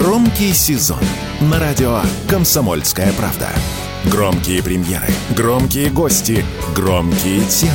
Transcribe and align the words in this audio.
Громкий 0.00 0.52
сезон 0.52 0.98
на 1.40 1.60
радио 1.60 2.00
«Комсомольская 2.28 3.12
правда». 3.12 3.50
Громкие 4.06 4.60
премьеры, 4.60 5.06
громкие 5.36 5.88
гости, 5.88 6.44
громкие 6.74 7.44
темы. 7.44 7.72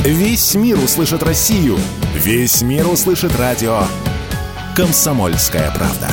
Весь 0.00 0.56
мир 0.56 0.76
услышит 0.80 1.22
Россию. 1.22 1.78
Весь 2.12 2.60
мир 2.62 2.88
услышит 2.88 3.38
радио 3.38 3.84
«Комсомольская 4.74 5.70
правда». 5.70 6.08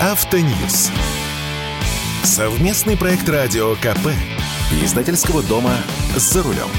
Автоньюз. 0.00 0.90
Совместный 2.24 2.96
проект 2.96 3.28
радио 3.28 3.74
КП. 3.74 4.08
Издательского 4.82 5.42
дома 5.42 5.74
«За 6.16 6.42
рулем». 6.42 6.70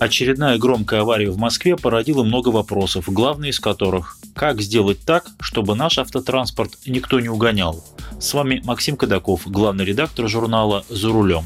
Очередная 0.00 0.56
громкая 0.56 1.02
авария 1.02 1.28
в 1.28 1.36
Москве 1.36 1.76
породила 1.76 2.24
много 2.24 2.48
вопросов, 2.48 3.04
главный 3.08 3.50
из 3.50 3.60
которых– 3.60 4.16
как 4.34 4.62
сделать 4.62 5.00
так, 5.04 5.26
чтобы 5.40 5.74
наш 5.74 5.98
автотранспорт 5.98 6.78
никто 6.86 7.20
не 7.20 7.28
угонял? 7.28 7.84
С 8.18 8.32
вами 8.32 8.62
Максим 8.64 8.96
Кадаков, 8.96 9.42
главный 9.46 9.84
редактор 9.84 10.26
журнала 10.26 10.86
«За 10.88 11.10
рулем». 11.10 11.44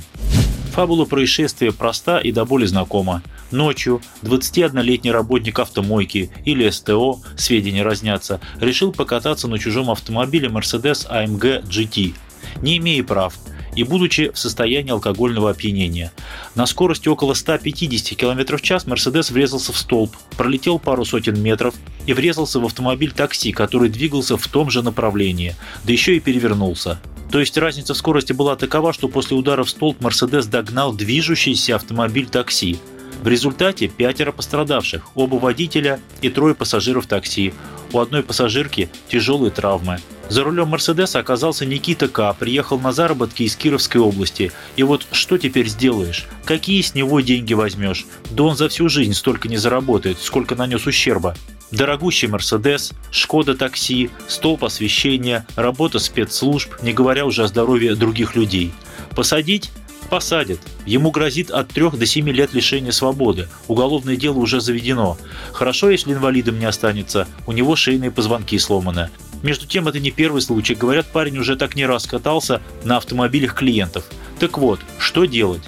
Фабула 0.73 1.05
происшествия 1.05 1.73
проста 1.73 2.21
и 2.21 2.31
до 2.31 2.45
боли 2.45 2.67
знакома. 2.67 3.25
Ночью 3.51 4.01
21-летний 4.23 5.11
работник 5.11 5.59
автомойки 5.59 6.31
или 6.45 6.71
СТО, 6.71 7.19
сведения 7.37 7.83
разнятся, 7.83 8.41
решил 8.61 8.93
покататься 8.93 9.49
на 9.49 9.59
чужом 9.59 9.91
автомобиле 9.91 10.47
Mercedes 10.47 11.11
AMG 11.11 11.67
GT, 11.67 12.15
не 12.63 12.77
имея 12.77 13.03
прав– 13.03 13.35
и 13.77 13.85
будучи 13.85 14.31
в 14.31 14.39
состоянии 14.39 14.93
алкогольного 14.93 15.51
опьянения. 15.51 16.13
На 16.55 16.67
скорости 16.67 17.09
около 17.09 17.35
150 17.35 18.19
км 18.19 18.57
в 18.57 18.63
час 18.63 18.87
Мерседес 18.87 19.31
врезался 19.31 19.73
в 19.73 19.79
столб, 19.79 20.17
пролетел 20.37 20.79
пару 20.79 21.05
сотен 21.05 21.41
метров 21.41 21.75
и 22.07 22.13
врезался 22.13 22.61
в 22.61 22.65
автомобиль 22.67 23.13
такси, 23.13 23.53
который 23.53 23.89
двигался 23.89 24.37
в 24.37 24.47
том 24.49 24.71
же 24.71 24.83
направлении, 24.83 25.57
да 25.85 25.93
еще 25.93 26.17
и 26.17 26.21
перевернулся. 26.21 27.01
То 27.31 27.41
есть 27.41 27.59
разница 27.59 27.95
в 27.95 27.97
скорости 27.97 28.33
была 28.33 28.55
такова, 28.55 28.93
что 28.93 29.09
после 29.09 29.37
удара 29.37 29.65
в 29.65 29.71
столб 29.71 30.01
Мерседес 30.01 30.47
догнал 30.47 30.93
движущийся 30.93 31.77
автомобиль 31.77 32.27
такси. 32.27 32.79
В 33.23 33.29
результате 33.29 33.89
пятеро 33.89 34.33
пострадавших, 34.33 35.03
оба 35.15 35.37
водителя 35.37 35.99
и 36.21 36.29
трое 36.29 36.55
пассажиров 36.55 37.07
такси. 37.07 37.55
У 37.93 37.99
одной 37.99 38.23
пассажирки 38.23 38.89
тяжелые 39.09 39.51
травмы. 39.51 39.99
За 40.29 40.43
рулем 40.43 40.69
Мерседеса 40.69 41.19
оказался 41.19 41.67
Никита 41.67 42.09
К. 42.09 42.35
Приехал 42.35 42.79
на 42.79 42.93
заработки 42.93 43.43
из 43.43 43.57
Кировской 43.57 44.01
области. 44.01 44.53
И 44.77 44.83
вот 44.83 45.07
что 45.13 45.39
теперь 45.39 45.69
сделаешь? 45.69 46.27
Какие 46.45 46.81
с 46.81 46.95
него 46.95 47.21
деньги 47.21 47.55
возьмешь? 47.55 48.07
Да 48.31 48.45
он 48.45 48.57
за 48.57 48.69
всю 48.69 48.89
жизнь 48.89 49.15
столько 49.15 49.49
не 49.49 49.57
заработает, 49.57 50.19
сколько 50.19 50.55
нанес 50.55 50.85
ущерба. 50.87 51.37
Дорогущий 51.71 52.29
Мерседес, 52.29 52.93
Шкода 53.11 53.55
такси, 53.55 54.11
столб 54.29 54.65
освещения, 54.65 55.47
работа 55.57 55.99
спецслужб, 55.99 56.71
не 56.83 56.93
говоря 56.93 57.27
уже 57.27 57.45
о 57.45 57.49
здоровье 57.49 57.95
других 57.95 58.35
людей. 58.37 58.73
Посадить? 59.15 59.71
Посадят. 60.11 60.61
Ему 60.87 61.11
грозит 61.11 61.51
от 61.51 61.69
3 61.69 61.91
до 61.91 62.07
7 62.07 62.29
лет 62.29 62.55
лишения 62.55 62.93
свободы. 62.93 63.49
Уголовное 63.69 64.17
дело 64.17 64.39
уже 64.39 64.61
заведено. 64.61 65.19
Хорошо, 65.53 65.91
если 65.91 66.13
инвалидом 66.13 66.59
не 66.59 66.67
останется, 66.67 67.27
у 67.47 67.53
него 67.53 67.75
шейные 67.75 68.11
позвонки 68.11 68.59
сломаны. 68.59 69.11
Между 69.45 69.67
тем, 69.67 69.87
это 69.87 70.01
не 70.01 70.11
первый 70.11 70.41
случай. 70.41 70.75
Говорят, 70.75 71.07
парень 71.13 71.37
уже 71.37 71.55
так 71.57 71.77
не 71.77 71.85
раз 71.85 72.07
катался 72.07 72.63
на 72.83 72.97
автомобилях 72.97 73.55
клиентов. 73.55 74.05
Так 74.41 74.57
вот, 74.57 74.81
что 74.99 75.27
делать? 75.27 75.61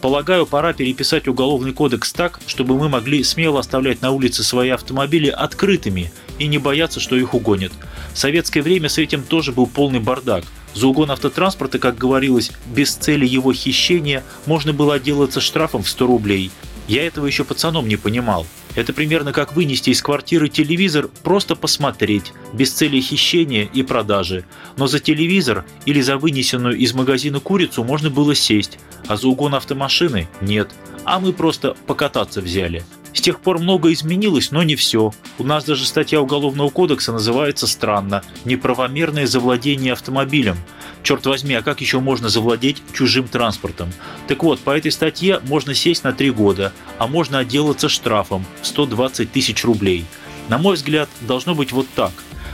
Полагаю, 0.00 0.46
пора 0.46 0.72
переписать 0.72 1.26
уголовный 1.26 1.72
кодекс 1.72 2.12
так, 2.12 2.38
чтобы 2.46 2.78
мы 2.78 2.88
могли 2.88 3.24
смело 3.24 3.58
оставлять 3.58 4.02
на 4.02 4.12
улице 4.12 4.44
свои 4.44 4.68
автомобили 4.68 5.30
открытыми 5.30 6.12
и 6.38 6.46
не 6.46 6.58
бояться, 6.58 7.00
что 7.00 7.16
их 7.16 7.34
угонят. 7.34 7.72
В 8.12 8.18
советское 8.18 8.62
время 8.62 8.88
с 8.88 8.98
этим 8.98 9.24
тоже 9.24 9.50
был 9.50 9.66
полный 9.66 9.98
бардак. 9.98 10.44
За 10.72 10.86
угон 10.86 11.10
автотранспорта, 11.10 11.80
как 11.80 11.98
говорилось, 11.98 12.52
без 12.66 12.94
цели 12.94 13.26
его 13.26 13.52
хищения 13.52 14.22
можно 14.46 14.72
было 14.72 14.94
отделаться 14.94 15.40
штрафом 15.40 15.82
в 15.82 15.88
100 15.88 16.06
рублей. 16.06 16.52
Я 16.86 17.04
этого 17.04 17.26
еще 17.26 17.42
пацаном 17.42 17.88
не 17.88 17.96
понимал. 17.96 18.46
Это 18.74 18.92
примерно 18.92 19.32
как 19.32 19.54
вынести 19.54 19.90
из 19.90 20.02
квартиры 20.02 20.48
телевизор, 20.48 21.08
просто 21.22 21.54
посмотреть, 21.54 22.32
без 22.52 22.72
цели 22.72 23.00
хищения 23.00 23.68
и 23.72 23.82
продажи. 23.82 24.44
Но 24.76 24.86
за 24.86 24.98
телевизор 24.98 25.64
или 25.86 26.00
за 26.00 26.16
вынесенную 26.16 26.76
из 26.76 26.92
магазина 26.92 27.40
курицу 27.40 27.84
можно 27.84 28.10
было 28.10 28.34
сесть, 28.34 28.78
а 29.06 29.16
за 29.16 29.28
угон 29.28 29.54
автомашины– 29.54 30.28
нет. 30.40 30.70
А 31.04 31.20
мы 31.20 31.32
просто 31.32 31.76
покататься 31.86 32.40
взяли. 32.40 32.82
С 33.12 33.20
тех 33.20 33.38
пор 33.40 33.60
много 33.60 33.92
изменилось, 33.92 34.50
но 34.50 34.64
не 34.64 34.74
все. 34.74 35.12
У 35.38 35.44
нас 35.44 35.64
даже 35.64 35.86
статья 35.86 36.20
Уголовного 36.20 36.68
кодекса 36.68 37.12
называется 37.12 37.68
странно 37.68 38.24
«Неправомерное 38.44 39.26
завладение 39.26 39.92
автомобилем». 39.92 40.56
Черт 41.04 41.26
возьми, 41.26 41.54
а 41.54 41.60
как 41.60 41.82
еще 41.82 42.00
можно 42.00 42.30
завладеть 42.30 42.82
чужим 42.94 43.28
транспортом? 43.28 43.92
Так 44.26 44.42
вот, 44.42 44.58
по 44.60 44.70
этой 44.70 44.90
статье 44.90 45.38
можно 45.44 45.74
сесть 45.74 46.02
на 46.02 46.14
три 46.14 46.30
года, 46.30 46.72
а 46.98 47.06
можно 47.06 47.40
отделаться 47.40 47.90
штрафом 47.90 48.46
в 48.62 48.66
120 48.66 49.30
тысяч 49.30 49.64
рублей. 49.64 50.06
На 50.48 50.56
мой 50.56 50.76
взгляд, 50.76 51.10
должно 51.20 51.54
быть 51.54 51.72
вот 51.72 51.86
так. 51.94 52.12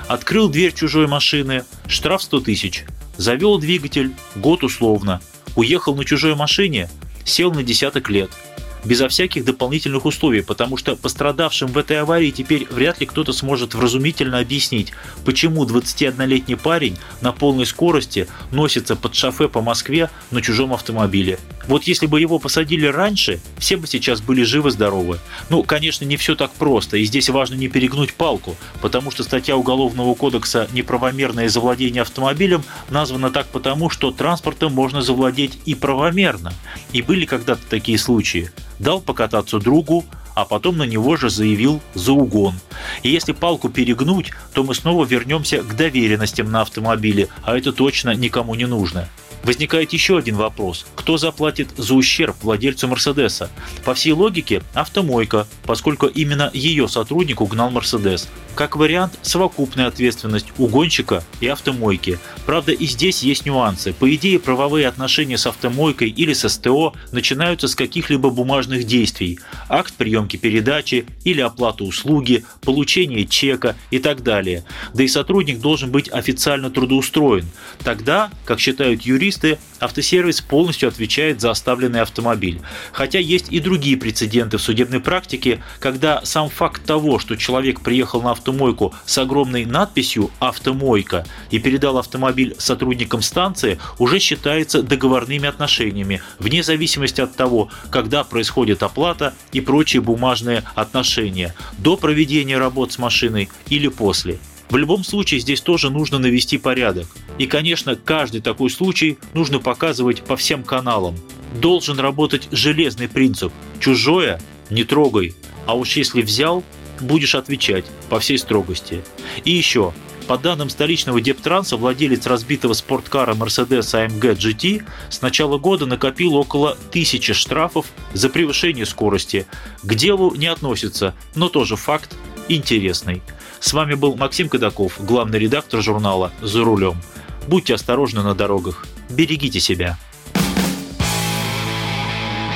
Открыл 0.09 0.49
дверь 0.49 0.75
чужой 0.75 1.07
машины, 1.07 1.65
штраф 1.87 2.23
100 2.23 2.41
тысяч. 2.41 2.85
Завел 3.17 3.57
двигатель, 3.59 4.13
год 4.35 4.65
условно. 4.65 5.21
Уехал 5.55 5.95
на 5.95 6.05
чужой 6.05 6.35
машине, 6.35 6.91
сел 7.25 7.55
на 7.55 7.63
десяток 7.63 8.11
лет– 8.11 8.31
безо 8.85 9.09
всяких 9.09 9.45
дополнительных 9.45 10.05
условий, 10.05 10.43
потому 10.43 10.77
что 10.77 10.97
пострадавшим 10.97 11.69
в 11.69 11.79
этой 11.79 12.01
аварии 12.01 12.31
теперь 12.31 12.67
вряд 12.71 13.01
ли 13.01 13.07
кто-то 13.07 13.33
сможет 13.33 13.75
вразумительно 13.75 14.39
объяснить, 14.39 14.93
почему 15.25 15.65
21-летний 15.65 16.57
парень 16.57 16.97
на 17.21 17.33
полной 17.33 17.67
скорости 17.67 18.27
носится 18.51 18.97
под 18.97 19.15
шофе 19.15 19.49
по 19.49 19.61
Москве 19.61 20.11
на 20.31 20.43
чужом 20.43 20.73
автомобиле. 20.73 21.39
Вот 21.67 21.85
если 21.85 22.07
бы 22.07 22.21
его 22.21 22.39
посадили 22.39 22.87
раньше, 22.87 23.41
все 23.59 23.77
бы 23.77 23.87
сейчас 23.87 24.21
были 24.21 24.43
живы-здоровы. 24.43 25.19
Ну, 25.51 25.63
конечно, 25.63 26.05
не 26.05 26.17
все 26.17 26.35
так 26.35 26.51
просто, 26.53 26.97
и 26.97 27.05
здесь 27.05 27.29
важно 27.29 27.55
не 27.55 27.69
перегнуть 27.69 28.15
палку, 28.15 28.57
потому 28.81 29.11
что 29.11 29.23
статья 29.23 29.57
Уголовного 29.57 30.15
кодекса 30.15 30.69
«Неправомерное 30.73 31.49
завладение 31.49 32.03
автомобилем» 32.03 32.65
названа 32.89 33.31
так 33.31 33.47
потому, 33.47 33.91
что 33.91 34.11
транспортом 34.11 34.73
можно 34.73 35.03
завладеть 35.03 35.59
и 35.67 35.75
правомерно. 35.75 36.53
И 36.93 37.03
были 37.03 37.25
когда-то 37.25 37.63
такие 37.69 37.99
случаи 37.99 38.51
дал 38.81 39.01
покататься 39.01 39.61
другу, 39.61 40.05
а 40.35 40.45
потом 40.45 40.79
на 40.79 40.85
него 40.85 41.17
же 41.17 41.31
заявил 41.31 41.81
за 41.95 42.13
угон. 42.13 42.55
И 43.03 43.11
если 43.11 43.33
палку 43.33 43.69
перегнуть, 43.69 44.31
то 44.55 44.65
мы 44.65 44.75
снова 44.75 45.05
вернемся 45.05 45.63
к 45.63 45.77
доверенностям 45.77 46.51
на 46.51 46.63
автомобиле, 46.63 47.29
а 47.43 47.57
это 47.57 47.73
точно 47.73 48.15
никому 48.15 48.55
не 48.55 48.67
нужно. 48.67 49.09
Возникает 49.43 49.93
еще 49.93 50.19
один 50.19 50.37
вопрос. 50.37 50.87
Кто 50.97 51.17
заплатит 51.17 51.71
за 51.77 51.95
ущерб 51.95 52.37
владельцу 52.43 52.89
Мерседеса? 52.89 53.51
По 53.85 53.95
всей 53.95 54.13
логике– 54.13 54.63
автомойка, 54.75 55.47
поскольку 55.65 56.07
именно 56.07 56.51
ее 56.53 56.89
сотрудник 56.89 57.41
угнал 57.41 57.71
Мерседес. 57.71 58.29
Как 58.55 58.77
вариант, 58.77 59.19
совокупная 59.23 59.87
ответственность 59.87 60.49
угонщика 60.59 61.25
и 61.41 61.47
автомойки. 61.47 62.19
Правда, 62.45 62.73
и 62.73 62.85
здесь 62.87 63.23
есть 63.23 63.47
нюансы. 63.47 63.93
По 63.93 64.13
идее, 64.15 64.39
правовые 64.39 64.87
отношения 64.87 65.39
с 65.39 65.47
автомойкой 65.47 66.11
или 66.11 66.33
с 66.33 66.47
СТО 66.47 66.93
начинаются 67.13 67.69
с 67.69 67.75
каких-либо 67.75 68.29
бумажных 68.31 68.85
действий. 68.85 69.39
Акт 69.69 69.95
приемки 69.95 70.37
передачи 70.37 71.07
или 71.25 71.41
оплаты 71.41 71.85
услуги, 71.85 72.45
получение 72.61 73.25
чека 73.25 73.77
и 73.91 73.99
так 73.99 74.23
далее. 74.23 74.65
Да 74.93 75.05
и 75.05 75.09
сотрудник 75.09 75.61
должен 75.61 75.91
быть 75.91 76.11
официально 76.11 76.71
трудоустроен. 76.71 77.47
Тогда, 77.83 78.31
как 78.45 78.61
считают 78.61 79.03
юристы, 79.03 79.59
автосервис 79.79 80.41
полностью 80.41 80.89
отвечает 80.89 81.41
за 81.41 81.51
оставленный 81.51 82.03
автомобиль. 82.03 82.61
Хотя 82.93 83.21
есть 83.21 83.47
и 83.51 83.61
другие 83.61 83.97
прецеденты 83.97 84.59
в 84.59 84.63
судебной 84.63 85.01
практике, 85.01 85.63
когда 85.79 86.23
сам 86.25 86.51
факт 86.51 86.85
того, 86.85 87.19
что 87.19 87.37
человек 87.37 87.81
приехал 87.81 88.21
на 88.21 88.33
автомойку 88.41 88.95
с 89.05 89.19
огромной 89.19 89.67
надписью 89.67 90.31
«Автомойка» 90.39 91.27
и 91.51 91.59
передал 91.59 91.99
автомобиль 91.99 92.57
сотрудникам 92.59 93.21
станции, 93.21 93.79
уже 93.99 94.19
считается 94.19 94.83
договорными 94.83 95.47
отношениями, 95.47 96.23
вне 96.39 96.63
зависимости 96.63 97.21
от 97.21 97.37
того, 97.37 97.69
когда 97.91 98.25
происходит 98.25 98.83
оплата 98.83 99.35
и 99.53 99.61
прочие 99.61 100.01
бумажные 100.01 100.65
отношения, 100.75 101.55
до 101.79 101.97
проведения 101.97 102.59
работ 102.59 102.93
с 102.93 102.99
машиной 102.99 103.51
или 103.69 103.89
после. 103.89 104.39
В 104.71 104.77
любом 104.77 105.05
случае 105.05 105.41
здесь 105.41 105.61
тоже 105.61 105.91
нужно 105.91 106.19
навести 106.19 106.57
порядок. 106.57 107.07
И, 107.39 107.47
конечно, 107.47 107.97
каждый 107.97 108.41
такой 108.41 108.71
случай 108.71 109.19
нужно 109.35 109.59
показывать 109.59 110.23
по 110.23 110.37
всем 110.37 110.63
каналам. 110.63 111.17
Должен 111.61 111.99
работать 111.99 112.49
железный 112.53 113.09
принцип 113.09 113.53
«чужое 113.81 114.41
не 114.71 114.85
трогай», 114.85 115.35
а 115.67 115.75
уж 115.75 115.97
если 115.97 116.23
взял, 116.23 116.63
будешь 117.01 117.35
отвечать 117.35 117.85
по 118.11 118.21
всей 118.21 118.37
строгости. 118.37 119.03
И 119.45 119.53
еще, 119.53 119.95
по 120.27 120.37
данным 120.37 120.69
столичного 120.69 121.21
Дептранса, 121.21 121.77
владелец 121.77 122.27
разбитого 122.27 122.75
спорткара 122.75 123.35
Mercedes 123.35 123.95
AMG 123.95 124.37
GT 124.37 124.83
с 125.09 125.23
начала 125.23 125.57
года 125.57 125.87
накопил 125.87 126.35
около 126.35 126.77
тысячи 126.91 127.33
штрафов 127.33 127.87
за 128.13 128.29
превышение 128.29 128.85
скорости. 128.85 129.47
К 129.83 129.95
делу 129.95 130.35
не 130.35 130.49
относится, 130.49 131.15
но 131.35 131.49
тоже 131.49 131.77
факт 131.77 132.17
интересный. 132.49 133.23
С 133.61 133.73
вами 133.73 133.95
был 133.95 134.17
Максим 134.17 134.49
Кадаков, 134.49 135.05
главный 135.05 135.39
редактор 135.39 135.81
журнала 135.81 136.33
«За 136.43 136.63
рулем». 136.65 137.01
Будьте 137.47 137.75
осторожны 137.75 138.23
на 138.23 138.35
дорогах, 138.35 138.87
берегите 139.09 139.61
себя. 139.61 139.99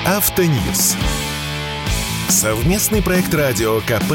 Автоньюз. 0.07 0.97
Совместный 2.29 3.03
проект 3.03 3.33
радио 3.35 3.81
КП 3.81 4.15